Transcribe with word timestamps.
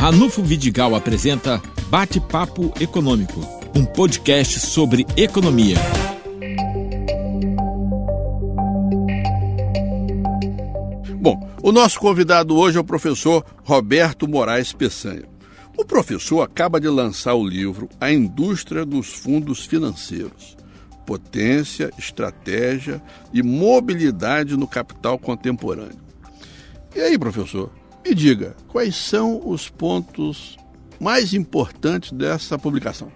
Ranulfo 0.00 0.42
Vidigal 0.42 0.94
apresenta 0.94 1.60
Bate-Papo 1.90 2.72
Econômico, 2.80 3.38
um 3.76 3.84
podcast 3.84 4.58
sobre 4.58 5.06
economia. 5.14 5.76
Bom, 11.20 11.46
o 11.62 11.70
nosso 11.70 12.00
convidado 12.00 12.56
hoje 12.56 12.78
é 12.78 12.80
o 12.80 12.84
professor 12.84 13.44
Roberto 13.62 14.26
Moraes 14.26 14.72
Peçanha. 14.72 15.28
O 15.76 15.84
professor 15.84 16.40
acaba 16.40 16.80
de 16.80 16.88
lançar 16.88 17.34
o 17.34 17.46
livro 17.46 17.86
A 18.00 18.10
Indústria 18.10 18.86
dos 18.86 19.12
Fundos 19.12 19.66
Financeiros. 19.66 20.56
Potência, 21.04 21.90
estratégia 21.98 23.02
e 23.34 23.42
mobilidade 23.42 24.56
no 24.56 24.66
capital 24.66 25.18
contemporâneo. 25.18 26.00
E 26.96 27.00
aí, 27.00 27.18
professor, 27.18 27.70
me 28.04 28.14
diga, 28.14 28.56
quais 28.68 28.96
são 28.96 29.48
os 29.48 29.68
pontos 29.68 30.56
mais 30.98 31.32
importantes 31.34 32.12
dessa 32.12 32.58
publicação? 32.58 33.10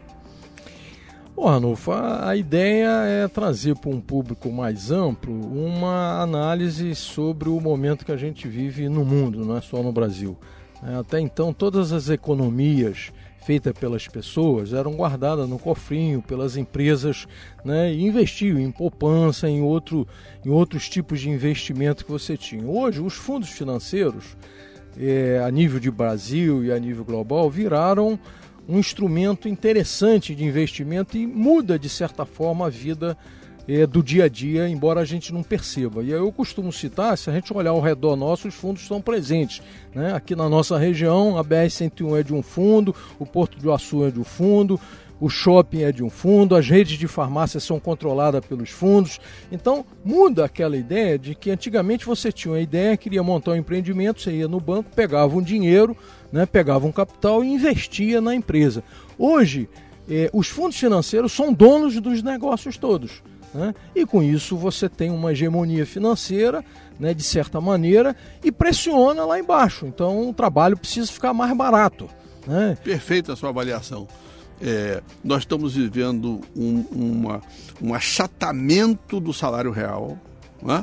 Bom, 1.37 1.47
Ranulfo, 1.47 1.91
a 1.91 2.37
ideia 2.37 2.89
é 3.06 3.27
trazer 3.27 3.75
para 3.77 3.91
um 3.91 4.01
público 4.01 4.52
mais 4.52 4.92
amplo 4.92 5.34
uma 5.34 6.23
análise 6.23 6.95
sobre 6.95 7.48
o 7.48 7.61
momento 7.61 8.05
que 8.05 8.12
a 8.12 8.16
gente 8.16 8.47
vive 8.47 8.89
no 8.89 9.05
mundo, 9.05 9.45
não 9.45 9.56
é 9.56 9.61
só 9.61 9.83
no 9.83 9.91
Brasil. 9.91 10.39
É, 10.80 10.95
até 10.95 11.19
então, 11.19 11.53
todas 11.53 11.92
as 11.92 12.09
economias 12.09 13.11
feitas 13.45 13.73
pelas 13.73 14.06
pessoas 14.06 14.73
eram 14.73 14.92
guardadas 14.92 15.48
no 15.48 15.59
cofrinho 15.59 16.23
pelas 16.23 16.56
empresas 16.56 17.27
né, 17.64 17.92
e 17.92 18.03
investiam 18.03 18.59
em 18.59 18.70
poupança, 18.70 19.48
em, 19.48 19.61
outro, 19.61 20.06
em 20.45 20.51
outros 20.51 20.89
tipos 20.89 21.20
de 21.20 21.28
investimento 21.28 22.05
que 22.05 22.11
você 22.11 22.37
tinha. 22.37 22.64
Hoje, 22.64 23.01
os 23.01 23.14
fundos 23.14 23.51
financeiros, 23.51 24.37
é, 24.98 25.43
a 25.45 25.51
nível 25.51 25.80
de 25.80 25.91
Brasil 25.91 26.65
e 26.65 26.73
a 26.73 26.79
nível 26.79 27.05
global, 27.05 27.51
viraram 27.51 28.19
um 28.69 28.79
instrumento 28.79 29.48
interessante 29.48 30.34
de 30.34 30.45
investimento 30.45 31.17
e 31.17 31.27
muda, 31.27 31.78
de 31.78 31.89
certa 31.89 32.25
forma, 32.25 32.67
a 32.67 32.70
vida 32.70 33.17
é, 33.69 33.86
do 33.86 34.03
dia 34.03 34.25
a 34.25 34.28
dia, 34.28 34.69
embora 34.69 35.01
a 35.01 35.05
gente 35.05 35.33
não 35.33 35.42
perceba. 35.42 36.03
E 36.03 36.11
eu 36.11 36.31
costumo 36.33 36.73
citar, 36.73 37.17
se 37.17 37.31
a 37.31 37.33
gente 37.33 37.53
olhar 37.53 37.70
ao 37.70 37.81
redor 37.81 38.17
nosso, 38.17 38.48
os 38.48 38.55
fundos 38.55 38.83
estão 38.83 39.01
presentes. 39.01 39.62
Né? 39.95 40.12
Aqui 40.12 40.34
na 40.34 40.48
nossa 40.48 40.78
região, 40.78 41.39
a 41.39 41.45
BR-101 41.45 42.20
é 42.20 42.23
de 42.23 42.34
um 42.34 42.42
fundo, 42.42 42.95
o 43.19 43.27
Porto 43.27 43.58
de 43.58 43.70
Açu 43.70 44.06
é 44.06 44.11
de 44.11 44.20
um 44.20 44.25
fundo, 44.25 44.79
o 45.20 45.29
shopping 45.29 45.83
é 45.83 45.93
de 45.93 46.03
um 46.03 46.11
fundo, 46.11 46.57
as 46.57 46.69
redes 46.69 46.98
de 46.98 47.07
farmácia 47.07 47.61
são 47.61 47.79
controladas 47.79 48.45
pelos 48.45 48.70
fundos. 48.70 49.20
Então, 49.51 49.84
muda 50.05 50.45
aquela 50.45 50.77
ideia 50.77 51.19
de 51.19 51.34
que 51.34 51.51
antigamente 51.51 52.05
você 52.05 52.33
tinha 52.33 52.53
uma 52.53 52.61
ideia, 52.61 52.97
queria 52.97 53.23
montar 53.23 53.53
um 53.53 53.57
empreendimento, 53.57 54.20
você 54.20 54.33
ia 54.33 54.48
no 54.48 54.61
banco, 54.61 54.91
pegava 54.95 55.37
um 55.37 55.42
dinheiro, 55.42 55.97
né, 56.33 56.47
pegava 56.47 56.87
um 56.87 56.92
capital 56.92 57.45
e 57.45 57.48
investia 57.48 58.20
na 58.20 58.35
empresa. 58.35 58.83
Hoje, 59.19 59.69
eh, 60.09 60.29
os 60.33 60.48
fundos 60.48 60.77
financeiros 60.77 61.33
são 61.33 61.53
donos 61.53 62.01
dos 62.01 62.23
negócios 62.23 62.77
todos. 62.77 63.23
Né? 63.55 63.73
E 63.95 64.05
com 64.05 64.20
isso 64.20 64.57
você 64.57 64.89
tem 64.89 65.11
uma 65.11 65.31
hegemonia 65.31 65.87
financeira, 65.87 66.65
né, 66.98 67.15
de 67.15 67.23
certa 67.23 67.61
maneira, 67.61 68.17
e 68.42 68.51
pressiona 68.51 69.25
lá 69.25 69.39
embaixo. 69.39 69.87
Então 69.87 70.29
o 70.29 70.35
trabalho 70.35 70.77
precisa 70.77 71.11
ficar 71.11 71.33
mais 71.33 71.57
barato. 71.57 72.11
Né? 72.47 72.77
Perfeita 72.83 73.33
a 73.33 73.37
sua 73.37 73.51
avaliação. 73.51 74.09
É, 74.67 75.03
nós 75.23 75.41
estamos 75.41 75.75
vivendo 75.75 76.41
um, 76.57 76.81
uma, 76.91 77.43
um 77.83 77.93
achatamento 77.93 79.20
do 79.20 79.31
salário 79.31 79.70
real. 79.70 80.19
Né? 80.62 80.83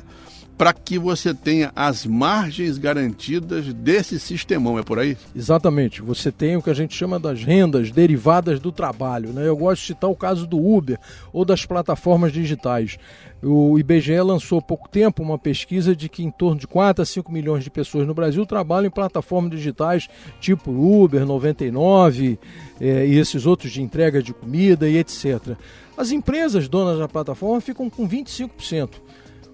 Para 0.62 0.74
que 0.74 1.00
você 1.00 1.34
tenha 1.34 1.72
as 1.76 2.06
margens 2.06 2.78
garantidas 2.78 3.74
desse 3.74 4.20
sistemão, 4.20 4.78
é 4.78 4.84
por 4.84 5.00
aí? 5.00 5.18
Exatamente. 5.36 6.04
Você 6.04 6.32
tem 6.32 6.56
o 6.56 6.62
que 6.62 6.70
a 6.70 6.74
gente 6.76 6.94
chama 6.96 7.20
das 7.20 7.44
rendas 7.44 7.90
derivadas 7.90 8.60
do 8.60 8.72
trabalho. 8.72 9.30
Né? 9.30 9.48
Eu 9.48 9.58
gosto 9.58 9.82
de 9.82 9.88
citar 9.88 10.08
o 10.08 10.16
caso 10.16 10.46
do 10.46 10.64
Uber 10.64 11.00
ou 11.34 11.44
das 11.44 11.66
plataformas 11.66 12.32
digitais. 12.32 13.00
O 13.42 13.80
IBGE 13.80 14.22
lançou 14.22 14.60
há 14.60 14.62
pouco 14.62 14.88
tempo 14.88 15.24
uma 15.24 15.40
pesquisa 15.40 15.96
de 15.96 16.08
que 16.08 16.24
em 16.24 16.30
torno 16.30 16.60
de 16.60 16.68
4 16.68 17.02
a 17.02 17.06
5 17.08 17.32
milhões 17.32 17.64
de 17.64 17.72
pessoas 17.72 18.06
no 18.06 18.14
Brasil 18.14 18.46
trabalham 18.46 18.86
em 18.86 18.92
plataformas 18.92 19.50
digitais 19.50 20.08
tipo 20.40 20.70
Uber, 20.70 21.26
99 21.26 22.38
é, 22.80 23.08
e 23.08 23.18
esses 23.18 23.48
outros 23.48 23.72
de 23.72 23.82
entrega 23.82 24.22
de 24.22 24.32
comida 24.32 24.88
e 24.88 24.98
etc. 24.98 25.58
As 25.98 26.12
empresas 26.12 26.70
donas 26.70 27.00
da 27.00 27.08
plataforma 27.08 27.60
ficam 27.60 27.90
com 27.90 28.08
25%. 28.08 28.90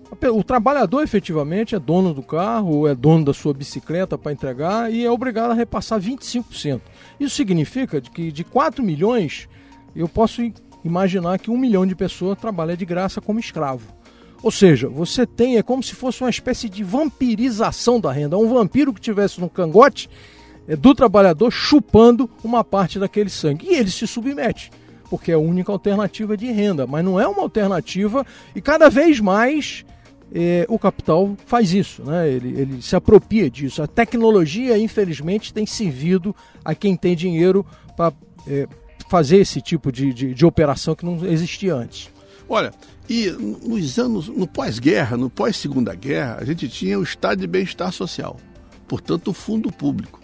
O 0.10 0.44
trabalhador 0.44 1.04
efetivamente 1.04 1.76
é 1.76 1.80
dono 1.80 2.14
do 2.14 2.24
carro, 2.24 2.88
é 2.88 2.96
dono 2.96 3.26
da 3.26 3.34
sua 3.34 3.54
bicicleta 3.54 4.18
para 4.18 4.32
entregar 4.32 4.92
e 4.92 5.06
é 5.06 5.12
obrigado 5.12 5.52
a 5.52 5.54
repassar 5.54 6.00
25%. 6.00 6.82
Isso 7.20 7.36
significa 7.36 8.00
que 8.00 8.32
de 8.32 8.44
4 8.44 8.82
milhões, 8.84 9.50
eu 9.94 10.08
posso 10.08 10.42
imaginar 10.84 11.38
que 11.40 11.52
um 11.52 11.58
milhão 11.58 11.86
de 11.86 11.94
pessoas 11.94 12.38
trabalha 12.38 12.78
de 12.78 12.86
graça 12.86 13.20
como 13.20 13.40
escravo. 13.40 13.98
Ou 14.42 14.52
seja, 14.52 14.88
você 14.88 15.26
tem, 15.26 15.58
é 15.58 15.64
como 15.64 15.84
se 15.84 15.96
fosse 15.96 16.22
uma 16.24 16.30
espécie 16.30 16.70
de 16.70 16.84
vampirização 16.84 18.00
da 18.00 18.12
renda. 18.12 18.38
Um 18.38 18.48
vampiro 18.48 18.94
que 18.94 19.02
tivesse 19.02 19.42
no 19.42 19.50
cangote 19.50 20.10
é, 20.68 20.76
do 20.76 20.94
trabalhador 20.94 21.52
chupando 21.52 22.30
uma 22.44 22.64
parte 22.64 23.00
daquele 23.00 23.30
sangue. 23.30 23.68
E 23.68 23.76
ele 23.76 23.90
se 23.90 24.06
submete, 24.06 24.72
porque 25.10 25.32
é 25.32 25.36
a 25.36 25.40
única 25.40 25.72
alternativa 25.72 26.38
de 26.38 26.52
renda. 26.52 26.86
Mas 26.86 27.04
não 27.04 27.20
é 27.20 27.28
uma 27.28 27.42
alternativa 27.42 28.26
e 28.56 28.62
cada 28.62 28.90
vez 28.90 29.20
mais 29.20 29.84
é, 30.34 30.66
o 30.70 30.78
capital 30.78 31.36
faz 31.46 31.74
isso, 31.74 32.04
né? 32.04 32.30
ele, 32.30 32.60
ele 32.60 32.82
se 32.82 32.96
apropria 32.96 33.50
disso. 33.50 33.82
A 33.82 33.88
tecnologia, 33.88 34.78
infelizmente, 34.78 35.54
tem 35.54 35.66
servido 35.66 36.36
a 36.64 36.76
quem 36.76 36.96
tem 36.96 37.16
dinheiro 37.16 37.66
para 37.96 38.14
é, 38.48 38.68
fazer 39.10 39.38
esse 39.38 39.62
tipo 39.62 39.92
de, 39.92 40.14
de, 40.14 40.34
de 40.34 40.46
operação 40.46 40.96
que 40.96 41.06
não 41.06 41.26
existia 41.26 41.74
antes. 41.74 42.10
Olha, 42.50 42.72
e 43.10 43.30
nos 43.30 43.98
anos, 43.98 44.28
no 44.28 44.48
pós-guerra, 44.48 45.18
no 45.18 45.30
pós-segunda 45.30 45.94
guerra, 45.96 46.38
a 46.40 46.46
gente 46.46 46.68
tinha 46.68 47.00
o 47.00 47.04
estado 47.04 47.40
de 47.40 47.48
bem-estar 47.48 47.92
social, 47.92 48.38
portanto, 48.88 49.30
o 49.30 49.34
fundo 49.34 49.72
público. 49.72 50.20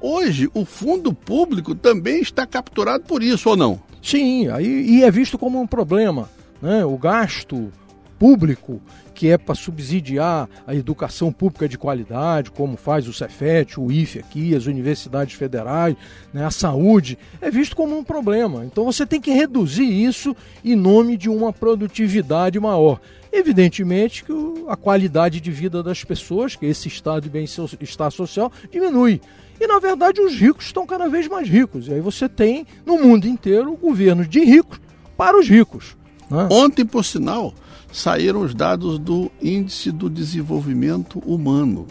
Hoje, 0.00 0.50
o 0.52 0.66
fundo 0.66 1.14
público 1.14 1.74
também 1.74 2.20
está 2.20 2.46
capturado 2.46 3.04
por 3.04 3.22
isso, 3.22 3.48
ou 3.48 3.56
não? 3.56 3.80
Sim, 4.02 4.48
aí, 4.48 4.66
e 4.66 5.02
é 5.02 5.10
visto 5.10 5.38
como 5.38 5.58
um 5.58 5.66
problema. 5.66 6.28
Né? 6.60 6.84
O 6.84 6.98
gasto 6.98 7.72
público 8.18 8.80
que 9.14 9.30
é 9.30 9.38
para 9.38 9.54
subsidiar 9.54 10.48
a 10.66 10.74
educação 10.74 11.32
pública 11.32 11.68
de 11.68 11.78
qualidade, 11.78 12.50
como 12.50 12.76
faz 12.76 13.06
o 13.06 13.12
Cefet, 13.12 13.78
o 13.78 13.90
IFE 13.90 14.18
aqui, 14.18 14.54
as 14.54 14.66
universidades 14.66 15.34
federais, 15.34 15.96
né, 16.32 16.44
a 16.44 16.50
saúde, 16.50 17.16
é 17.40 17.50
visto 17.50 17.76
como 17.76 17.96
um 17.96 18.02
problema. 18.02 18.64
Então 18.64 18.84
você 18.84 19.06
tem 19.06 19.20
que 19.20 19.30
reduzir 19.30 19.84
isso 19.84 20.36
em 20.64 20.74
nome 20.74 21.16
de 21.16 21.28
uma 21.28 21.52
produtividade 21.52 22.58
maior. 22.58 23.00
Evidentemente 23.32 24.24
que 24.24 24.32
a 24.68 24.76
qualidade 24.76 25.40
de 25.40 25.50
vida 25.50 25.82
das 25.82 26.02
pessoas, 26.04 26.56
que 26.56 26.66
esse 26.66 26.88
estado 26.88 27.22
de 27.22 27.30
bem-estar 27.30 28.10
social, 28.10 28.50
diminui. 28.70 29.20
E 29.60 29.66
na 29.66 29.78
verdade 29.78 30.20
os 30.20 30.34
ricos 30.34 30.66
estão 30.66 30.86
cada 30.86 31.08
vez 31.08 31.28
mais 31.28 31.48
ricos. 31.48 31.86
E 31.86 31.94
aí 31.94 32.00
você 32.00 32.28
tem 32.28 32.66
no 32.84 32.98
mundo 32.98 33.26
inteiro 33.26 33.76
governos 33.76 34.28
de 34.28 34.40
ricos 34.40 34.80
para 35.16 35.38
os 35.38 35.48
ricos. 35.48 35.96
Né? 36.30 36.48
Ontem, 36.50 36.84
por 36.84 37.04
sinal, 37.04 37.54
saíram 37.94 38.40
os 38.40 38.52
dados 38.52 38.98
do 38.98 39.30
Índice 39.40 39.92
do 39.92 40.10
Desenvolvimento 40.10 41.20
Humano. 41.20 41.86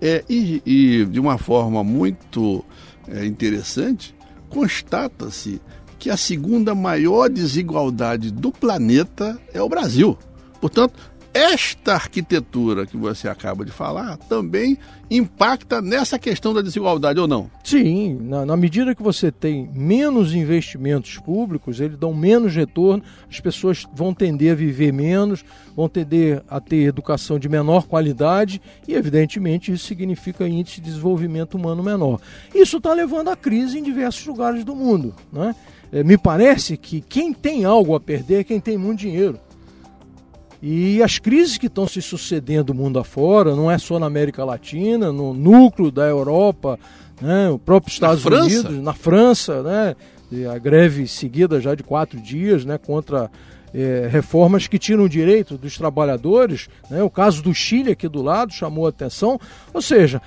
É, 0.00 0.24
e, 0.28 0.62
e 0.64 1.04
de 1.04 1.18
uma 1.18 1.36
forma 1.36 1.82
muito 1.82 2.64
é, 3.08 3.26
interessante, 3.26 4.14
constata-se 4.48 5.60
que 5.98 6.10
a 6.10 6.16
segunda 6.16 6.76
maior 6.76 7.28
desigualdade 7.28 8.30
do 8.30 8.52
planeta 8.52 9.36
é 9.52 9.60
o 9.60 9.68
Brasil. 9.68 10.16
Portanto, 10.60 10.94
esta 11.36 11.92
arquitetura 11.92 12.86
que 12.86 12.96
você 12.96 13.28
acaba 13.28 13.62
de 13.62 13.70
falar 13.70 14.16
também 14.16 14.78
impacta 15.10 15.82
nessa 15.82 16.18
questão 16.18 16.54
da 16.54 16.62
desigualdade 16.62 17.20
ou 17.20 17.28
não? 17.28 17.50
Sim, 17.62 18.18
na, 18.22 18.46
na, 18.46 18.56
medida 18.56 18.94
que 18.94 19.02
você 19.02 19.30
tem 19.30 19.70
menos 19.74 20.34
investimentos 20.34 21.18
públicos, 21.18 21.78
eles 21.78 21.98
dão 21.98 22.14
menos 22.14 22.56
retorno, 22.56 23.04
as 23.30 23.38
pessoas 23.38 23.86
vão 23.92 24.14
tender 24.14 24.52
a 24.52 24.54
viver 24.54 24.94
menos, 24.94 25.44
vão 25.76 25.90
tender 25.90 26.42
a 26.48 26.58
ter 26.58 26.84
educação 26.84 27.38
de 27.38 27.50
menor 27.50 27.86
qualidade 27.86 28.60
e, 28.88 28.94
evidentemente, 28.94 29.70
isso 29.70 29.86
significa 29.86 30.48
índice 30.48 30.80
de 30.80 30.86
desenvolvimento 30.86 31.54
humano 31.54 31.82
menor. 31.82 32.18
Isso 32.54 32.78
está 32.78 32.94
levando 32.94 33.28
à 33.28 33.36
crise 33.36 33.78
em 33.78 33.82
diversos 33.82 34.26
lugares 34.26 34.64
do 34.64 34.74
mundo. 34.74 35.14
Né? 35.30 35.54
É, 35.92 36.02
me 36.02 36.16
parece 36.16 36.78
que 36.78 37.02
quem 37.02 37.34
tem 37.34 37.66
algo 37.66 37.94
a 37.94 38.00
perder 38.00 38.40
é 38.40 38.44
quem 38.44 38.58
tem 38.58 38.78
muito 38.78 39.00
dinheiro. 39.00 39.38
E 40.62 41.02
as 41.02 41.18
crises 41.18 41.58
que 41.58 41.66
estão 41.66 41.86
se 41.86 42.00
sucedendo 42.00 42.74
mundo 42.74 42.98
afora, 42.98 43.54
não 43.54 43.70
é 43.70 43.78
só 43.78 43.98
na 43.98 44.06
América 44.06 44.44
Latina, 44.44 45.12
no 45.12 45.34
núcleo 45.34 45.90
da 45.90 46.04
Europa, 46.04 46.78
né, 47.20 47.48
o 47.50 47.58
próprio 47.58 47.92
Estados 47.92 48.24
na 48.24 48.40
Unidos, 48.40 48.82
na 48.82 48.92
França, 48.92 49.62
né, 49.62 49.96
a 50.52 50.58
greve 50.58 51.06
seguida 51.06 51.60
já 51.60 51.74
de 51.74 51.82
quatro 51.82 52.20
dias 52.20 52.64
né, 52.64 52.78
contra 52.78 53.30
é, 53.72 54.08
reformas 54.10 54.66
que 54.66 54.78
tiram 54.78 55.04
o 55.04 55.08
direito 55.08 55.56
dos 55.56 55.76
trabalhadores. 55.76 56.68
Né, 56.90 57.02
o 57.02 57.10
caso 57.10 57.42
do 57.42 57.54
Chile 57.54 57.92
aqui 57.92 58.08
do 58.08 58.22
lado 58.22 58.52
chamou 58.52 58.86
a 58.86 58.90
atenção. 58.90 59.38
Ou 59.72 59.82
seja, 59.82 60.20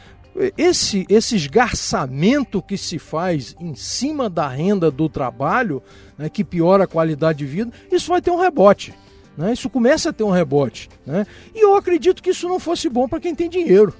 esse, 0.58 1.06
esse 1.10 1.36
esgarçamento 1.36 2.62
que 2.62 2.78
se 2.78 2.98
faz 2.98 3.56
em 3.60 3.76
cima 3.76 4.30
da 4.30 4.48
renda 4.48 4.90
do 4.90 5.10
trabalho, 5.10 5.82
né, 6.18 6.30
que 6.30 6.44
piora 6.44 6.86
a 6.86 6.88
qualidade 6.88 7.40
de 7.40 7.46
vida, 7.46 7.72
isso 7.92 8.10
vai 8.10 8.22
ter 8.22 8.32
um 8.32 8.40
rebote. 8.40 8.94
Né? 9.40 9.54
Isso 9.54 9.70
começa 9.70 10.10
a 10.10 10.14
ter 10.14 10.24
um 10.26 10.30
rebote. 10.30 10.90
Né? 11.06 11.26
E 11.56 11.64
eu 11.64 11.74
acredito 11.74 12.22
que 12.22 12.32
isso 12.32 12.46
não 12.50 12.60
fosse 12.60 12.90
bom 12.90 13.08
para 13.08 13.22
quem 13.22 13.34
tem 13.34 13.50
dinheiro. 13.50 13.94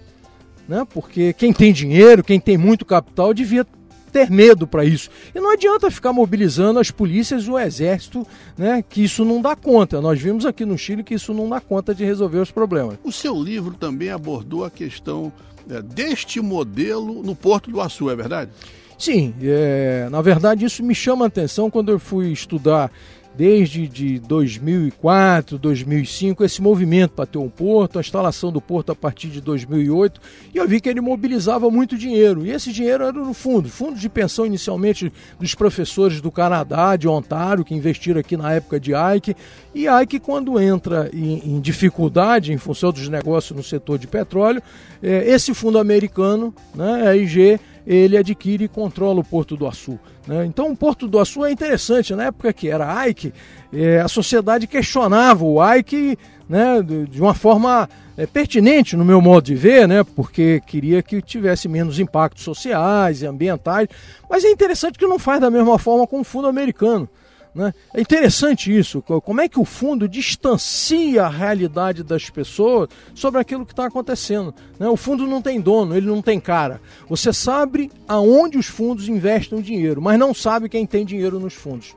Né? 0.68 0.86
Porque 0.94 1.32
quem 1.32 1.54
tem 1.54 1.72
dinheiro, 1.72 2.22
quem 2.22 2.42
tem 2.42 2.58
muito 2.58 2.84
capital, 2.84 3.34
devia 3.34 3.66
ter 4.12 4.30
medo 4.30 4.68
para 4.68 4.84
isso. 4.84 5.10
E 5.34 5.40
não 5.40 5.52
adianta 5.52 5.90
ficar 5.90 6.12
mobilizando 6.12 6.78
as 6.78 6.92
polícias 6.92 7.44
e 7.44 7.50
o 7.50 7.58
exército, 7.58 8.28
né, 8.58 8.84
que 8.88 9.04
isso 9.04 9.24
não 9.24 9.40
dá 9.40 9.56
conta. 9.56 10.02
Nós 10.02 10.20
vimos 10.20 10.46
aqui 10.46 10.66
no 10.66 10.78
Chile 10.78 11.04
que 11.04 11.14
isso 11.14 11.34
não 11.34 11.48
dá 11.48 11.62
conta 11.62 11.96
de 11.96 12.04
resolver 12.04 12.40
os 12.40 12.52
problemas. 12.52 12.98
O 13.04 13.12
seu 13.12 13.42
livro 13.42 13.76
também 13.76 14.10
abordou 14.10 14.66
a 14.66 14.72
questão 14.72 15.32
é, 15.70 15.82
deste 15.82 16.42
modelo 16.42 17.22
no 17.24 17.36
Porto 17.36 17.72
do 17.72 17.80
Açu, 17.80 18.10
é 18.10 18.16
verdade? 18.16 18.52
Sim, 18.98 19.34
é, 19.42 20.10
na 20.12 20.22
verdade 20.22 20.66
isso 20.66 20.84
me 20.84 20.94
chama 20.94 21.26
a 21.26 21.28
atenção 21.30 21.70
quando 21.70 21.90
eu 21.90 22.00
fui 22.00 22.32
estudar 22.32 22.92
desde 23.40 23.88
de 23.88 24.20
2004, 24.20 25.58
2005, 25.58 26.44
esse 26.44 26.62
movimento 26.62 27.12
para 27.12 27.26
ter 27.26 27.38
um 27.38 27.48
porto, 27.48 27.98
a 27.98 28.02
instalação 28.02 28.52
do 28.52 28.60
porto 28.60 28.92
a 28.92 28.96
partir 28.96 29.30
de 29.30 29.40
2008, 29.40 30.20
e 30.54 30.58
eu 30.58 30.68
vi 30.68 30.82
que 30.82 30.90
ele 30.90 31.00
mobilizava 31.00 31.72
muito 31.72 31.98
dinheiro. 31.98 32.46
E 32.46 32.52
esse 32.52 32.74
dinheiro 32.74 33.06
era 33.06 33.14
no 33.14 33.34
fundo, 33.34 33.70
fundo 33.70 33.98
de 33.98 34.10
pensão 34.10 34.46
inicialmente 34.46 35.10
dos 35.40 35.56
professores 35.56 36.20
do 36.20 36.30
Canadá, 36.30 36.98
de 36.98 37.08
Ontário, 37.08 37.64
que 37.64 37.74
investiram 37.74 38.20
aqui 38.20 38.36
na 38.36 38.52
época 38.52 38.78
de 38.78 38.92
Ike. 39.16 39.34
E 39.74 39.86
Ike, 39.88 40.20
quando 40.20 40.60
entra 40.60 41.10
em, 41.14 41.56
em 41.56 41.62
dificuldade 41.62 42.52
em 42.52 42.58
função 42.58 42.92
dos 42.92 43.08
negócios 43.08 43.56
no 43.56 43.64
setor 43.64 43.98
de 43.98 44.08
petróleo, 44.08 44.62
é, 45.02 45.32
esse 45.32 45.54
fundo 45.54 45.80
americano, 45.80 46.54
né, 46.76 47.08
a 47.08 47.16
IG, 47.16 47.58
ele 47.86 48.18
adquire 48.18 48.66
e 48.66 48.68
controla 48.68 49.20
o 49.20 49.24
Porto 49.24 49.56
do 49.56 49.68
Açu. 49.68 50.00
Né? 50.28 50.46
Então 50.46 50.72
o 50.72 50.76
Porto 50.76 51.08
do 51.08 51.20
Açu 51.20 51.46
é 51.46 51.52
interessante. 51.52 52.14
Na 52.14 52.26
época 52.26 52.54
que 52.54 52.70
era 52.70 53.08
Ike, 53.08 53.34
é, 53.74 54.00
a 54.00 54.08
sociedade 54.08 54.68
questionava 54.68 55.44
o 55.44 55.58
Ike 55.76 56.18
né, 56.48 56.82
de 56.82 57.22
uma 57.22 57.34
forma 57.34 57.90
é, 58.18 58.26
pertinente 58.26 58.98
no 58.98 59.06
meu 59.06 59.22
modo 59.22 59.46
de 59.46 59.56
ver, 59.56 59.88
né, 59.88 60.04
porque 60.04 60.62
queria 60.66 61.02
que 61.02 61.22
tivesse 61.22 61.70
menos 61.70 62.00
impactos 62.00 62.44
sociais 62.44 63.22
e 63.22 63.28
ambientais. 63.28 63.88
Mas 64.30 64.44
é 64.44 64.50
interessante 64.50 64.98
que 64.98 65.08
não 65.08 65.20
faz 65.20 65.40
da 65.40 65.50
mesma 65.50 65.78
forma 65.78 66.06
com 66.06 66.20
o 66.20 66.24
fundo 66.24 66.48
americano. 66.48 67.08
Né? 67.54 67.74
É 67.94 68.00
interessante 68.00 68.76
isso, 68.76 69.02
como 69.02 69.42
é 69.42 69.50
que 69.50 69.60
o 69.60 69.66
fundo 69.66 70.08
distancia 70.08 71.26
a 71.26 71.30
realidade 71.30 72.04
das 72.04 72.30
pessoas 72.30 72.90
sobre 73.16 73.42
aquilo 73.42 73.66
que 73.66 73.74
está 73.74 73.86
acontecendo. 73.86 74.54
Né? 74.78 74.88
O 74.88 74.96
fundo 74.96 75.26
não 75.26 75.42
tem 75.42 75.60
dono, 75.60 75.96
ele 75.96 76.06
não 76.06 76.22
tem 76.22 76.40
cara. 76.40 76.80
Você 77.10 77.34
sabe 77.34 77.92
aonde 78.08 78.58
os 78.58 78.68
fundos 78.68 79.10
investem 79.10 79.58
o 79.58 79.64
dinheiro, 79.64 80.02
mas 80.02 80.20
não 80.20 80.34
sabe 80.34 80.70
quem 80.70 80.86
tem 80.86 81.06
dinheiro 81.06 81.40
nos 81.40 81.54
fundos. 81.54 81.96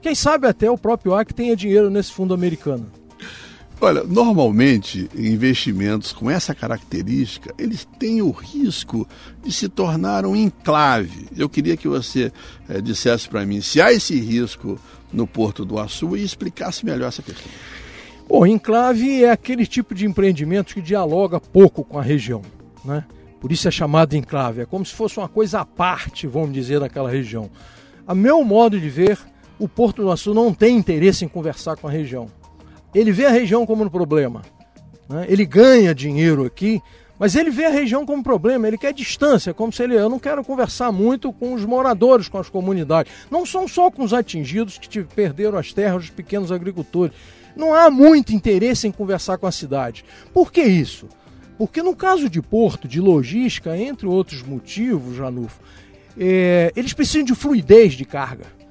Quem 0.00 0.14
sabe 0.14 0.46
até 0.46 0.70
o 0.70 0.78
próprio 0.78 1.14
AC 1.14 1.32
tenha 1.32 1.54
dinheiro 1.54 1.88
nesse 1.88 2.12
fundo 2.12 2.34
americano. 2.34 3.01
Olha, 3.84 4.04
normalmente 4.04 5.10
investimentos 5.12 6.12
com 6.12 6.30
essa 6.30 6.54
característica, 6.54 7.52
eles 7.58 7.84
têm 7.98 8.22
o 8.22 8.30
risco 8.30 9.08
de 9.42 9.50
se 9.50 9.68
tornar 9.68 10.24
um 10.24 10.36
enclave. 10.36 11.26
Eu 11.36 11.48
queria 11.48 11.76
que 11.76 11.88
você 11.88 12.32
é, 12.68 12.80
dissesse 12.80 13.28
para 13.28 13.44
mim 13.44 13.60
se 13.60 13.82
há 13.82 13.92
esse 13.92 14.20
risco 14.20 14.78
no 15.12 15.26
Porto 15.26 15.64
do 15.64 15.80
Açu 15.80 16.16
e 16.16 16.22
explicasse 16.22 16.86
melhor 16.86 17.08
essa 17.08 17.22
questão. 17.22 17.50
Bom, 18.28 18.46
enclave 18.46 19.24
é 19.24 19.32
aquele 19.32 19.66
tipo 19.66 19.96
de 19.96 20.06
empreendimento 20.06 20.74
que 20.74 20.80
dialoga 20.80 21.40
pouco 21.40 21.82
com 21.82 21.98
a 21.98 22.02
região, 22.02 22.42
né? 22.84 23.04
Por 23.40 23.50
isso 23.50 23.66
é 23.66 23.70
chamado 23.72 24.14
enclave, 24.14 24.60
é 24.60 24.64
como 24.64 24.86
se 24.86 24.94
fosse 24.94 25.18
uma 25.18 25.28
coisa 25.28 25.58
à 25.58 25.64
parte, 25.64 26.28
vamos 26.28 26.52
dizer, 26.52 26.78
daquela 26.78 27.10
região. 27.10 27.50
A 28.06 28.14
meu 28.14 28.44
modo 28.44 28.78
de 28.78 28.88
ver, 28.88 29.18
o 29.58 29.66
Porto 29.66 30.02
do 30.02 30.12
Açu 30.12 30.32
não 30.32 30.54
tem 30.54 30.76
interesse 30.76 31.24
em 31.24 31.28
conversar 31.28 31.76
com 31.76 31.88
a 31.88 31.90
região 31.90 32.28
ele 32.94 33.12
vê 33.12 33.26
a 33.26 33.30
região 33.30 33.64
como 33.64 33.84
um 33.84 33.88
problema. 33.88 34.42
Né? 35.08 35.26
Ele 35.28 35.44
ganha 35.44 35.94
dinheiro 35.94 36.44
aqui, 36.44 36.80
mas 37.18 37.36
ele 37.36 37.50
vê 37.50 37.66
a 37.66 37.70
região 37.70 38.04
como 38.04 38.22
problema, 38.22 38.66
ele 38.66 38.78
quer 38.78 38.92
distância, 38.92 39.54
como 39.54 39.72
se 39.72 39.82
ele. 39.82 39.94
Eu 39.94 40.08
não 40.08 40.18
quero 40.18 40.44
conversar 40.44 40.90
muito 40.90 41.32
com 41.32 41.54
os 41.54 41.64
moradores, 41.64 42.28
com 42.28 42.38
as 42.38 42.48
comunidades. 42.48 43.12
Não 43.30 43.46
são 43.46 43.68
só 43.68 43.90
com 43.90 44.02
os 44.02 44.12
atingidos 44.12 44.78
que 44.78 45.04
perderam 45.04 45.58
as 45.58 45.72
terras, 45.72 46.04
os 46.04 46.10
pequenos 46.10 46.50
agricultores. 46.50 47.14
Não 47.54 47.74
há 47.74 47.90
muito 47.90 48.32
interesse 48.32 48.88
em 48.88 48.92
conversar 48.92 49.38
com 49.38 49.46
a 49.46 49.52
cidade. 49.52 50.04
Por 50.32 50.50
que 50.50 50.62
isso? 50.62 51.06
Porque 51.58 51.82
no 51.82 51.94
caso 51.94 52.28
de 52.28 52.42
Porto, 52.42 52.88
de 52.88 53.00
logística, 53.00 53.76
entre 53.76 54.06
outros 54.06 54.42
motivos, 54.42 55.16
Janufo, 55.16 55.60
é, 56.18 56.72
eles 56.74 56.92
precisam 56.92 57.24
de 57.24 57.34
fluidez 57.34 57.92
de 57.92 58.04
carga 58.04 58.61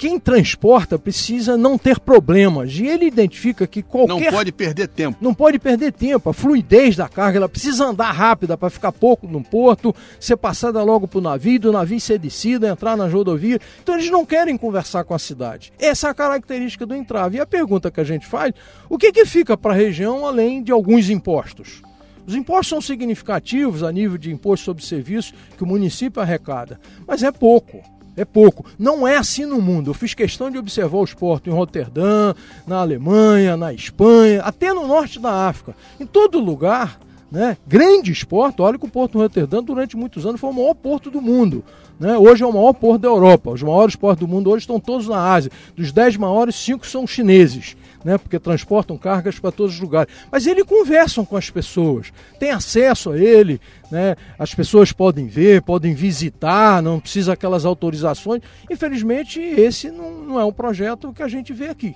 quem 0.00 0.18
transporta 0.18 0.98
precisa 0.98 1.58
não 1.58 1.76
ter 1.76 2.00
problemas. 2.00 2.72
E 2.72 2.86
ele 2.86 3.04
identifica 3.04 3.66
que 3.66 3.82
qualquer. 3.82 4.14
Não 4.14 4.32
pode 4.32 4.50
perder 4.50 4.88
tempo. 4.88 5.18
Não 5.20 5.34
pode 5.34 5.58
perder 5.58 5.92
tempo. 5.92 6.30
A 6.30 6.32
fluidez 6.32 6.96
da 6.96 7.06
carga, 7.06 7.36
ela 7.36 7.48
precisa 7.50 7.84
andar 7.84 8.10
rápida 8.10 8.56
para 8.56 8.70
ficar 8.70 8.92
pouco 8.92 9.28
no 9.28 9.44
porto, 9.44 9.94
ser 10.18 10.38
passada 10.38 10.82
logo 10.82 11.06
para 11.06 11.18
o 11.18 11.20
navio, 11.20 11.60
do 11.60 11.70
navio 11.70 12.00
ser 12.00 12.18
descido, 12.18 12.66
entrar 12.66 12.96
na 12.96 13.06
rodovia. 13.06 13.60
Então 13.82 13.94
eles 13.94 14.10
não 14.10 14.24
querem 14.24 14.56
conversar 14.56 15.04
com 15.04 15.12
a 15.12 15.18
cidade. 15.18 15.70
Essa 15.78 16.08
é 16.08 16.10
a 16.12 16.14
característica 16.14 16.86
do 16.86 16.94
entrave. 16.94 17.36
E 17.36 17.40
a 17.42 17.44
pergunta 17.44 17.90
que 17.90 18.00
a 18.00 18.04
gente 18.04 18.26
faz: 18.26 18.54
o 18.88 18.96
que, 18.96 19.12
que 19.12 19.26
fica 19.26 19.54
para 19.54 19.74
a 19.74 19.76
região 19.76 20.24
além 20.24 20.62
de 20.62 20.72
alguns 20.72 21.10
impostos? 21.10 21.82
Os 22.26 22.34
impostos 22.34 22.68
são 22.68 22.80
significativos 22.80 23.82
a 23.82 23.92
nível 23.92 24.16
de 24.16 24.32
imposto 24.32 24.64
sobre 24.64 24.82
serviços 24.82 25.34
que 25.58 25.62
o 25.62 25.66
município 25.66 26.22
arrecada, 26.22 26.80
mas 27.06 27.22
é 27.22 27.30
pouco 27.30 27.82
é 28.20 28.24
pouco. 28.24 28.64
Não 28.78 29.06
é 29.06 29.16
assim 29.16 29.46
no 29.46 29.60
mundo. 29.60 29.90
Eu 29.90 29.94
fiz 29.94 30.14
questão 30.14 30.50
de 30.50 30.58
observar 30.58 30.98
os 30.98 31.14
portos 31.14 31.52
em 31.52 31.56
Roterdã, 31.56 32.34
na 32.66 32.80
Alemanha, 32.80 33.56
na 33.56 33.72
Espanha, 33.72 34.42
até 34.42 34.72
no 34.72 34.86
norte 34.86 35.18
da 35.18 35.48
África. 35.48 35.74
Em 35.98 36.06
todo 36.06 36.38
lugar, 36.38 37.00
né, 37.30 37.56
grandes 37.66 38.22
portos. 38.22 38.64
Olha 38.64 38.78
que 38.78 38.84
o 38.84 38.90
Porto 38.90 39.12
de 39.12 39.18
Roterdã, 39.18 39.62
durante 39.62 39.96
muitos 39.96 40.26
anos, 40.26 40.40
foi 40.40 40.50
o 40.50 40.54
maior 40.54 40.74
porto 40.74 41.10
do 41.10 41.20
mundo. 41.20 41.64
Né? 41.98 42.16
Hoje 42.16 42.42
é 42.42 42.46
o 42.46 42.52
maior 42.52 42.72
porto 42.72 43.02
da 43.02 43.08
Europa. 43.08 43.50
Os 43.50 43.62
maiores 43.62 43.96
portos 43.96 44.26
do 44.26 44.32
mundo 44.32 44.50
hoje 44.50 44.62
estão 44.62 44.80
todos 44.80 45.08
na 45.08 45.32
Ásia. 45.32 45.50
Dos 45.76 45.92
dez 45.92 46.16
maiores, 46.16 46.54
cinco 46.56 46.86
são 46.86 47.06
chineses 47.06 47.76
né, 48.04 48.18
porque 48.18 48.38
transportam 48.38 48.96
cargas 48.96 49.38
para 49.38 49.52
todos 49.52 49.74
os 49.74 49.80
lugares. 49.80 50.12
Mas 50.30 50.46
eles 50.46 50.64
conversam 50.64 51.24
com 51.24 51.36
as 51.36 51.50
pessoas, 51.50 52.12
tem 52.38 52.50
acesso 52.50 53.10
a 53.10 53.18
ele, 53.18 53.60
né, 53.90 54.16
as 54.38 54.54
pessoas 54.54 54.92
podem 54.92 55.26
ver, 55.26 55.62
podem 55.62 55.94
visitar, 55.94 56.82
não 56.82 57.00
precisa 57.00 57.32
aquelas 57.32 57.64
autorizações. 57.64 58.42
Infelizmente, 58.70 59.40
esse 59.40 59.90
não, 59.90 60.10
não 60.24 60.40
é 60.40 60.44
um 60.44 60.52
projeto 60.52 61.12
que 61.12 61.22
a 61.22 61.28
gente 61.28 61.52
vê 61.52 61.68
aqui. 61.68 61.94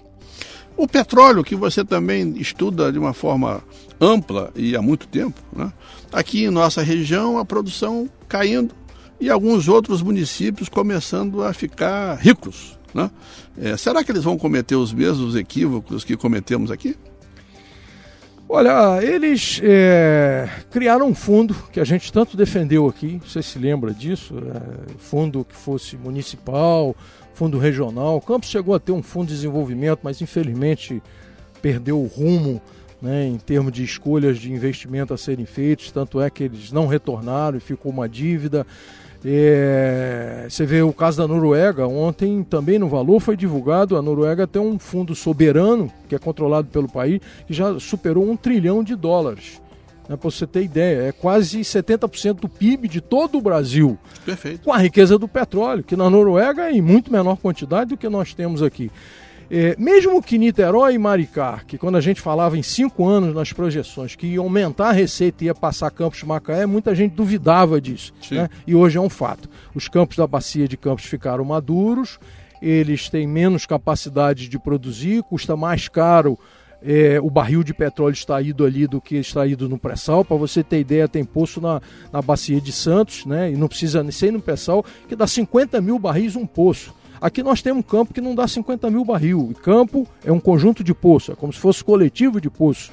O 0.77 0.89
petróleo, 0.89 1.45
que 1.45 1.55
você 1.55 1.85
também 1.85 2.35
estuda 2.37 2.91
de 2.91 2.99
uma 2.99 3.13
forma 3.13 3.63
ampla 4.01 4.51
e 4.57 4.75
há 4.75 4.83
muito 4.83 5.07
tempo, 5.07 5.41
né? 5.53 5.73
aqui 6.13 6.45
em 6.45 6.51
nossa 6.51 6.83
região 6.83 7.39
a 7.39 7.45
produção 7.45 8.09
caindo 8.29 8.75
e 9.21 9.31
alguns 9.31 9.69
outros 9.69 10.03
municípios 10.03 10.69
começando 10.69 11.45
a 11.45 11.53
ficar 11.53 12.17
ricos. 12.17 12.77
Né? 12.95 13.11
É, 13.59 13.77
será 13.77 14.05
que 14.05 14.13
eles 14.13 14.23
vão 14.23 14.39
cometer 14.39 14.77
os 14.77 14.93
mesmos 14.93 15.35
equívocos 15.35 16.05
que 16.05 16.17
cometemos 16.17 16.71
aqui? 16.71 16.97
Olha, 18.49 19.03
eles 19.03 19.61
é, 19.65 20.49
criaram 20.71 21.09
um 21.09 21.15
fundo 21.15 21.55
que 21.73 21.81
a 21.81 21.85
gente 21.85 22.13
tanto 22.13 22.37
defendeu 22.37 22.87
aqui, 22.87 23.21
você 23.27 23.43
se 23.43 23.59
lembra 23.59 23.93
disso? 23.93 24.35
É, 24.39 24.93
fundo 24.99 25.45
que 25.45 25.57
fosse 25.57 25.97
municipal, 25.97 26.95
fundo 27.33 27.59
regional. 27.59 28.17
O 28.17 28.21
Campos 28.21 28.51
chegou 28.51 28.75
a 28.75 28.79
ter 28.79 28.93
um 28.93 29.03
fundo 29.03 29.29
de 29.29 29.35
desenvolvimento, 29.35 30.01
mas 30.03 30.21
infelizmente 30.21 31.03
perdeu 31.61 31.99
o 31.99 32.07
rumo 32.07 32.63
né, 33.01 33.27
em 33.27 33.39
termos 33.39 33.73
de 33.73 33.83
escolhas 33.83 34.39
de 34.39 34.53
investimento 34.53 35.13
a 35.13 35.19
serem 35.19 35.47
feitos, 35.47 35.91
tanto 35.91 36.21
é 36.21 36.31
que 36.31 36.45
eles 36.45 36.71
não 36.71 36.87
retornaram 36.87 37.57
e 37.57 37.61
ficou 37.61 37.91
uma 37.91 38.09
dívida. 38.09 38.67
É, 39.27 40.47
você 40.49 40.67
vê 40.67 40.83
o 40.83 40.93
caso 40.93 41.19
da 41.19 41.27
Noruega, 41.27 41.87
ontem 41.87 42.45
também 42.45 42.79
no 42.79 42.89
valor 42.89 43.21
foi 43.21 43.37
divulgado, 43.37 43.97
a 43.97 44.03
Noruega 44.03 44.47
tem 44.47 44.61
um 44.61 44.79
fundo 44.79 45.15
soberano, 45.15 45.91
que 46.09 46.15
é 46.15 46.19
controlado 46.19 46.69
pelo 46.69 46.89
país, 46.89 47.21
que 47.47 47.55
já 47.55 47.79
superou 47.81 48.29
um 48.29 48.37
trilhão 48.37 48.85
de 48.85 48.95
dólares. 48.95 49.63
Né, 50.07 50.17
Para 50.17 50.31
você 50.31 50.47
ter 50.47 50.63
ideia, 50.63 51.09
é 51.09 51.13
quase 51.13 51.61
70% 51.61 52.35
do 52.35 52.49
PIB 52.49 52.87
de 52.87 53.01
todo 53.01 53.39
o 53.39 53.41
Brasil. 53.41 53.99
Perfeito. 54.27 54.65
Com 54.65 54.73
a 54.73 54.79
riqueza 54.79 55.19
do 55.19 55.27
petróleo, 55.27 55.83
que 55.83 55.97
na 55.97 56.11
Noruega 56.11 56.69
é 56.69 56.73
em 56.73 56.83
muito 56.83 57.11
menor 57.11 57.37
quantidade 57.37 57.91
do 57.91 57.97
que 57.97 58.09
nós 58.11 58.35
temos 58.35 58.63
aqui. 58.63 58.91
É, 59.51 59.77
mesmo 59.79 60.23
que 60.23 60.39
Niterói 60.39 60.95
e 60.95 60.99
Maricá, 60.99 61.61
que 61.67 61.77
quando 61.77 61.97
a 61.97 62.01
gente 62.01 62.21
falava 62.21 62.57
em 62.57 62.63
cinco 62.63 63.07
anos 63.07 63.35
nas 63.35 63.53
projeções 63.53 64.17
que 64.17 64.27
ia 64.27 64.41
aumentar 64.41 64.89
a 64.89 64.93
receita 64.93 65.45
e 65.45 65.47
ia 65.47 65.55
passar 65.55 65.91
Campos 65.91 66.19
de 66.19 66.27
Macaé, 66.27 66.67
muita 66.67 66.95
gente 66.95 67.13
duvidava 67.13 67.81
disso. 67.81 68.13
Né? 68.31 68.49
E 68.67 68.75
hoje 68.75 68.99
é 68.99 69.01
um 69.01 69.11
fato. 69.11 69.49
Os 69.75 69.89
campos 69.89 70.17
da 70.17 70.27
bacia 70.27 70.67
de 70.67 70.77
Campos 70.77 71.05
ficaram 71.05 71.45
maduros, 71.45 72.19
eles 72.61 73.09
têm 73.09 73.27
menos 73.27 73.67
capacidade 73.67 74.49
de 74.49 74.59
produzir, 74.59 75.23
custa 75.23 75.57
mais 75.57 75.89
caro 75.89 76.39
é, 76.85 77.19
o 77.21 77.31
barril 77.31 77.65
de 77.65 77.73
petróleo 77.73 78.13
extraído 78.13 78.65
ali 78.65 78.87
do 78.87 79.01
que 79.01 79.17
extraído 79.17 79.69
no 79.69 79.79
pré-sal. 79.79 80.25
Para 80.25 80.37
você 80.37 80.63
ter 80.63 80.81
ideia, 80.81 81.09
tem 81.09 81.25
poço 81.25 81.61
na, 81.61 81.81
na 82.13 82.21
bacia 82.21 82.61
de 82.61 82.73
Santos, 82.73 83.25
né? 83.25 83.51
E 83.51 83.57
não 83.57 83.69
precisa 83.69 84.05
ser 84.13 84.31
no 84.31 84.41
pré-sal, 84.41 84.85
que 85.09 85.17
dá 85.17 85.27
50 85.27 85.81
mil 85.81 85.99
barris 85.99 86.37
um 86.37 86.47
poço. 86.47 86.95
Aqui 87.25 87.43
nós 87.43 87.63
temos 87.63 87.81
um 87.81 87.83
campo 87.83 88.13
que 88.13 88.21
não 88.21 88.35
dá 88.35 88.47
50 88.47 88.91
mil 88.91 89.03
barril. 89.03 89.49
E 89.51 89.55
campo 89.55 90.07
é 90.23 90.31
um 90.31 90.39
conjunto 90.39 90.85
de 90.85 90.93
poço, 90.93 91.33
é 91.33 91.35
como 91.35 91.51
se 91.55 91.59
fosse 91.59 91.83
coletivo 91.83 92.39
de 92.39 92.51
poço. 92.51 92.93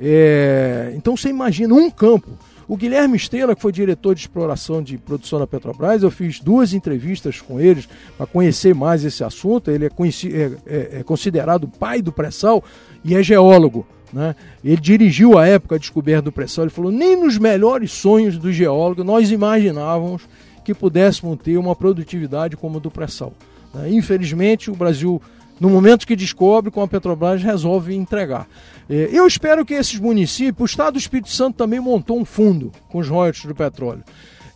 É... 0.00 0.94
Então 0.96 1.14
você 1.14 1.28
imagina 1.28 1.74
um 1.74 1.90
campo. 1.90 2.30
O 2.66 2.74
Guilherme 2.74 3.18
Esteira, 3.18 3.54
que 3.54 3.60
foi 3.60 3.72
diretor 3.72 4.14
de 4.14 4.22
exploração 4.22 4.82
de 4.82 4.96
produção 4.96 5.38
da 5.38 5.46
Petrobras, 5.46 6.02
eu 6.02 6.10
fiz 6.10 6.40
duas 6.40 6.72
entrevistas 6.72 7.42
com 7.42 7.60
eles 7.60 7.86
para 8.16 8.24
conhecer 8.24 8.74
mais 8.74 9.04
esse 9.04 9.22
assunto. 9.22 9.70
Ele 9.70 9.84
é, 9.84 9.88
é, 9.88 10.52
é, 10.66 11.00
é 11.00 11.02
considerado 11.02 11.68
pai 11.68 12.00
do 12.00 12.10
pré-sal 12.10 12.64
e 13.04 13.14
é 13.14 13.22
geólogo. 13.22 13.86
Né? 14.10 14.34
Ele 14.64 14.80
dirigiu 14.80 15.36
a 15.36 15.46
época 15.46 15.74
a 15.74 15.78
descoberta 15.78 16.22
do 16.22 16.32
pré-sal. 16.32 16.64
Ele 16.64 16.72
falou: 16.72 16.90
nem 16.90 17.14
nos 17.14 17.36
melhores 17.36 17.92
sonhos 17.92 18.38
do 18.38 18.50
geólogo 18.50 19.04
nós 19.04 19.30
imaginávamos 19.30 20.22
que 20.64 20.72
pudéssemos 20.72 21.38
ter 21.42 21.58
uma 21.58 21.76
produtividade 21.76 22.56
como 22.56 22.78
a 22.78 22.80
do 22.80 22.90
pré-sal. 22.90 23.34
Né? 23.76 23.90
Infelizmente, 23.92 24.70
o 24.70 24.74
Brasil 24.74 25.20
no 25.58 25.70
momento 25.70 26.06
que 26.06 26.14
descobre, 26.14 26.70
com 26.70 26.82
a 26.82 26.88
Petrobras 26.88 27.42
resolve 27.42 27.94
entregar. 27.94 28.46
É, 28.88 29.08
eu 29.12 29.26
espero 29.26 29.64
que 29.64 29.74
esses 29.74 29.98
municípios, 29.98 30.60
o 30.60 30.64
Estado 30.64 30.94
do 30.94 30.98
Espírito 30.98 31.30
Santo 31.30 31.56
também 31.56 31.80
montou 31.80 32.18
um 32.18 32.24
fundo 32.24 32.70
com 32.88 32.98
os 32.98 33.08
royalties 33.08 33.46
do 33.46 33.54
petróleo. 33.54 34.04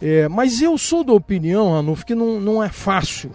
É, 0.01 0.29
mas 0.29 0.61
eu 0.61 0.77
sou 0.79 1.05
da 1.05 1.13
opinião, 1.13 1.73
Ranulfo, 1.73 2.07
que 2.07 2.15
não, 2.15 2.41
não 2.41 2.63
é 2.63 2.69
fácil. 2.69 3.31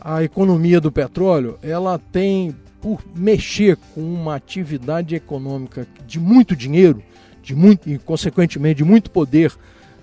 A 0.00 0.22
economia 0.22 0.80
do 0.80 0.92
petróleo, 0.92 1.58
ela 1.62 2.00
tem, 2.12 2.54
por 2.80 3.00
mexer 3.14 3.76
com 3.94 4.00
uma 4.00 4.34
atividade 4.34 5.14
econômica 5.14 5.86
de 6.06 6.20
muito 6.20 6.54
dinheiro, 6.54 7.02
de 7.42 7.54
muito, 7.54 7.88
e 7.88 7.98
consequentemente 7.98 8.78
de 8.78 8.84
muito 8.84 9.10
poder 9.10 9.52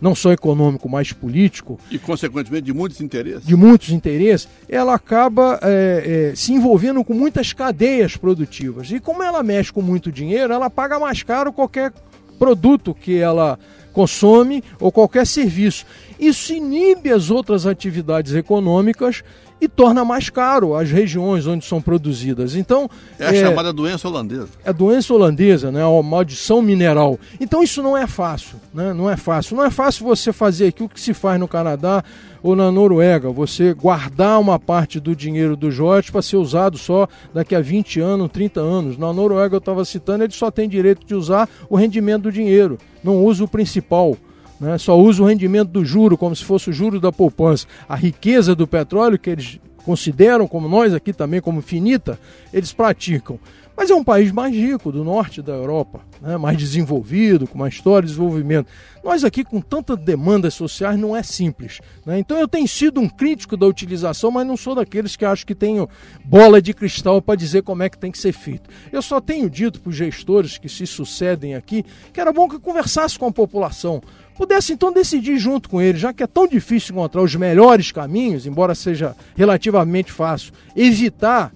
não 0.02 0.14
só 0.14 0.32
econômico, 0.32 0.90
mas 0.90 1.12
político. 1.12 1.80
E, 1.90 1.98
consequentemente, 1.98 2.66
de 2.66 2.74
muitos 2.74 3.02
interesses. 3.02 3.46
De 3.46 3.56
muitos 3.56 3.90
interesses, 3.90 4.48
ela 4.68 4.94
acaba 4.94 5.60
é, 5.62 6.32
é, 6.32 6.36
se 6.36 6.54
envolvendo 6.54 7.04
com 7.04 7.14
muitas 7.14 7.54
cadeias 7.54 8.18
produtivas. 8.18 8.92
E 8.92 9.00
como 9.00 9.24
ela 9.24 9.42
mexe 9.42 9.72
com 9.72 9.82
muito 9.82 10.12
dinheiro, 10.12 10.54
ela 10.54 10.70
paga 10.70 11.00
mais 11.00 11.24
caro 11.24 11.54
qualquer 11.54 11.94
produto 12.38 12.94
que 12.94 13.18
ela 13.18 13.58
consome 13.94 14.62
ou 14.80 14.92
qualquer 14.92 15.26
serviço. 15.26 15.86
Isso 16.20 16.54
inibe 16.54 17.12
as 17.12 17.32
outras 17.32 17.66
atividades 17.66 18.34
econômicas 18.34 19.24
e 19.60 19.68
torna 19.68 20.04
mais 20.04 20.30
caro 20.30 20.76
as 20.76 20.92
regiões 20.92 21.48
onde 21.48 21.66
são 21.66 21.82
produzidas. 21.82 22.56
Então 22.56 22.90
é 23.20 23.28
a 23.28 23.34
é, 23.34 23.42
chamada 23.42 23.72
doença 23.72 24.08
holandesa. 24.08 24.50
É 24.64 24.70
a 24.70 24.74
doença 24.74 25.14
holandesa, 25.14 25.72
né? 25.72 25.82
A 25.84 26.04
maldição 26.04 26.62
mineral. 26.62 27.20
Então 27.40 27.64
isso 27.64 27.82
não 27.82 27.98
é 27.98 28.06
fácil, 28.06 28.60
né? 28.74 28.94
Não 28.94 29.10
é 29.10 29.18
fácil. 29.18 29.56
Não 29.56 29.64
é 29.64 29.70
fácil 29.70 30.06
você 30.06 30.34
fazer 30.34 30.68
aquilo 30.68 30.90
que 30.90 31.00
se 31.00 31.14
faz 31.14 31.40
no 31.40 31.48
Canadá 31.48 32.04
ou 32.44 32.56
na 32.56 32.72
Noruega, 32.72 33.32
você 33.32 33.74
guardar 33.74 34.40
uma 34.40 34.60
parte 34.60 35.00
do 35.00 35.16
dinheiro 35.16 35.56
do 35.56 35.72
Jorge 35.72 36.12
para 36.12 36.22
ser 36.22 36.38
usado 36.38 36.78
só 36.78 37.08
daqui 37.34 37.56
a 37.56 37.60
20 37.60 38.00
anos, 38.00 38.30
30 38.32 38.60
anos. 38.62 38.98
Na 39.00 39.12
Noruega 39.12 39.56
eu 39.56 39.60
estava 39.60 39.84
citando, 39.84 40.24
ele 40.24 40.34
só 40.34 40.52
tem 40.52 40.70
direito 40.70 41.08
de 41.08 41.16
usar 41.16 41.50
o 41.68 41.76
rendimento 41.76 42.24
do 42.24 42.32
dinheiro, 42.32 42.78
não 43.04 43.24
usa 43.24 43.44
o 43.44 43.48
principal 43.48 44.16
né? 44.60 44.78
só 44.78 44.98
usa 44.98 45.22
o 45.22 45.26
rendimento 45.26 45.70
do 45.70 45.84
juro 45.84 46.18
como 46.18 46.36
se 46.36 46.44
fosse 46.44 46.70
o 46.70 46.74
juro 46.74 47.00
da 47.00 47.12
poupança. 47.12 47.68
A 47.88 47.96
riqueza 47.96 48.56
do 48.56 48.68
petróleo, 48.68 49.20
que 49.20 49.30
eles 49.30 49.60
consideram, 49.84 50.48
como 50.48 50.68
nós 50.68 50.94
aqui 50.94 51.14
também, 51.14 51.42
como 51.42 51.62
finita, 51.62 52.20
eles 52.52 52.74
praticam. 52.74 53.40
Mas 53.78 53.90
é 53.90 53.96
um 53.96 54.04
país 54.04 54.32
mais 54.32 54.56
rico, 54.56 54.92
do 54.92 55.04
norte 55.04 55.42
da 55.42 55.54
Europa, 55.54 56.02
né? 56.22 56.38
mais 56.38 56.58
desenvolvido, 56.58 57.46
com 57.46 57.56
uma 57.56 57.68
história 57.68 58.06
de 58.06 58.14
desenvolvimento. 58.14 58.68
Nós 59.04 59.24
aqui, 59.24 59.44
com 59.44 59.60
tantas 59.60 59.98
demandas 60.00 60.54
sociais, 60.54 60.98
não 60.98 61.16
é 61.16 61.22
simples. 61.22 61.82
Né? 62.06 62.20
Então 62.20 62.38
eu 62.38 62.48
tenho 62.48 62.68
sido 62.68 63.02
um 63.02 63.10
crítico 63.10 63.58
da 63.58 63.66
utilização, 63.66 64.32
mas 64.32 64.48
não 64.48 64.56
sou 64.56 64.76
daqueles 64.76 65.16
que 65.16 65.26
acham 65.26 65.46
que 65.46 65.54
tenho 65.54 65.90
bola 66.24 66.62
de 66.62 66.74
cristal 66.74 67.22
para 67.22 67.36
dizer 67.36 67.64
como 67.64 67.84
é 67.84 67.90
que 67.90 67.98
tem 67.98 68.12
que 68.12 68.18
ser 68.18 68.32
feito. 68.32 68.70
Eu 68.92 69.02
só 69.02 69.20
tenho 69.20 69.50
dito 69.50 69.82
para 69.82 69.90
os 69.90 69.96
gestores 69.96 70.58
que 70.58 70.70
se 70.70 70.88
sucedem 70.88 71.56
aqui 71.56 71.84
que 72.14 72.22
era 72.22 72.32
bom 72.32 72.48
que 72.48 72.60
conversasse 72.60 73.20
com 73.20 73.28
a 73.28 73.32
população 73.32 74.02
pudesse 74.36 74.74
então 74.74 74.92
decidir 74.92 75.38
junto 75.38 75.70
com 75.70 75.82
ele, 75.82 75.98
já 75.98 76.14
que 76.14 76.22
é 76.22 76.28
tão 76.28 76.46
difícil 76.46 76.94
encontrar 76.94 77.22
os 77.22 77.36
melhores 77.36 77.92
caminhos, 77.92 78.46
embora 78.46 78.76
seja 78.76 79.16
relativamente 79.36 80.12
fácil, 80.12 80.52
evitar 80.76 81.54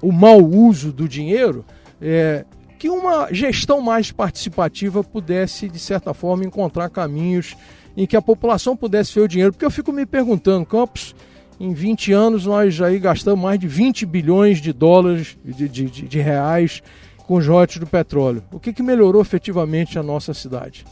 o 0.00 0.12
mau 0.12 0.38
uso 0.38 0.92
do 0.92 1.08
dinheiro, 1.08 1.64
é, 2.00 2.44
que 2.78 2.88
uma 2.88 3.32
gestão 3.32 3.80
mais 3.80 4.12
participativa 4.12 5.02
pudesse, 5.02 5.68
de 5.68 5.78
certa 5.78 6.14
forma, 6.14 6.44
encontrar 6.44 6.88
caminhos 6.88 7.56
em 7.96 8.06
que 8.06 8.16
a 8.16 8.22
população 8.22 8.76
pudesse 8.76 9.14
ver 9.14 9.22
o 9.22 9.28
dinheiro. 9.28 9.52
Porque 9.52 9.64
eu 9.64 9.70
fico 9.70 9.92
me 9.92 10.06
perguntando, 10.06 10.64
Campos, 10.64 11.14
em 11.58 11.74
20 11.74 12.12
anos 12.12 12.46
nós 12.46 12.74
já 12.74 12.88
gastamos 12.98 13.40
mais 13.40 13.58
de 13.58 13.66
20 13.66 14.06
bilhões 14.06 14.60
de 14.60 14.72
dólares, 14.72 15.36
de, 15.44 15.68
de, 15.68 15.90
de 15.90 16.18
reais, 16.20 16.82
com 17.26 17.34
os 17.34 17.46
do 17.76 17.86
petróleo. 17.86 18.42
O 18.52 18.60
que, 18.60 18.72
que 18.72 18.82
melhorou 18.82 19.20
efetivamente 19.20 19.98
a 19.98 20.02
nossa 20.02 20.32
cidade? 20.32 20.84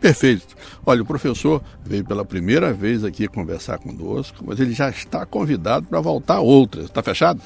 Perfeito. 0.00 0.54
Olha, 0.84 1.02
o 1.02 1.06
professor 1.06 1.62
veio 1.84 2.04
pela 2.04 2.24
primeira 2.24 2.72
vez 2.72 3.04
aqui 3.04 3.26
conversar 3.28 3.78
conosco, 3.78 4.44
mas 4.46 4.60
ele 4.60 4.74
já 4.74 4.90
está 4.90 5.24
convidado 5.24 5.86
para 5.86 6.00
voltar 6.00 6.40
outras. 6.40 6.86
Está 6.86 7.02
fechado? 7.02 7.40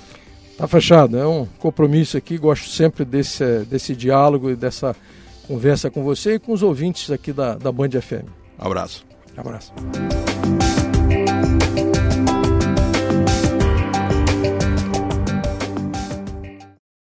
Está 0.57 0.67
fechado. 0.67 1.19
É 1.19 1.27
um 1.27 1.45
compromisso 1.59 2.17
aqui. 2.17 2.39
Gosto 2.39 2.71
sempre 2.71 3.05
desse, 3.05 3.61
desse 3.67 3.95
diálogo 3.95 4.51
e 4.51 4.57
dessa 4.57 4.97
conversa 5.47 5.91
com 5.91 6.03
você 6.03 6.35
e 6.35 6.39
com 6.39 6.53
os 6.53 6.63
ouvintes 6.63 7.11
aqui 7.11 7.31
da, 7.31 7.57
da 7.57 7.71
Band 7.71 7.91
FM. 7.91 8.27
Abraço. 8.59 9.05
Abraço. 9.37 9.71